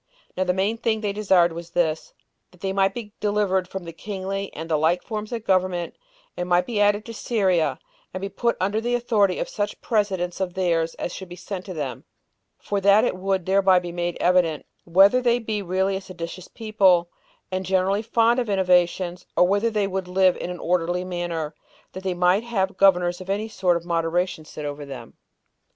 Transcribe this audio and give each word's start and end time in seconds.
Now 0.35 0.43
the 0.45 0.51
main 0.51 0.79
thing 0.79 1.01
they 1.01 1.13
desired 1.13 1.53
was 1.53 1.69
this: 1.69 2.15
That 2.49 2.61
they 2.61 2.73
might 2.73 2.95
be 2.95 3.13
delivered 3.19 3.67
from 3.67 3.85
kingly 3.91 4.51
and 4.51 4.67
the 4.67 4.75
like 4.75 5.03
forms 5.03 5.31
of 5.31 5.43
government, 5.43 5.93
20 6.33 6.33
and 6.37 6.49
might 6.49 6.65
be 6.65 6.81
added 6.81 7.05
to 7.05 7.13
Syria, 7.13 7.77
and 8.11 8.19
be 8.19 8.27
put 8.27 8.57
under 8.59 8.81
the 8.81 8.95
authority 8.95 9.37
of 9.37 9.47
such 9.47 9.79
presidents 9.79 10.39
of 10.41 10.55
theirs 10.55 10.95
as 10.95 11.13
should 11.13 11.29
be 11.29 11.35
sent 11.35 11.65
to 11.65 11.75
them; 11.75 12.05
for 12.57 12.81
that 12.81 13.03
it 13.05 13.15
would 13.15 13.45
thereby 13.45 13.77
be 13.77 13.91
made 13.91 14.17
evident, 14.19 14.65
whether 14.85 15.21
they 15.21 15.37
be 15.37 15.61
really 15.61 15.95
a 15.95 16.01
seditious 16.01 16.47
people, 16.47 17.09
and 17.51 17.63
generally 17.63 18.01
fond 18.01 18.39
of 18.39 18.49
innovations, 18.49 19.27
or 19.37 19.45
whether 19.47 19.69
they 19.69 19.85
would 19.85 20.07
live 20.07 20.35
in 20.37 20.49
an 20.49 20.57
orderly 20.57 21.03
manner, 21.03 21.53
if 21.93 22.01
they 22.01 22.15
might 22.15 22.43
have 22.43 22.75
governors 22.75 23.21
of 23.21 23.29
any 23.29 23.47
sort 23.47 23.77
of 23.77 23.85
moderation 23.85 24.45
set 24.45 24.65
over 24.65 24.83
them. 24.83 25.13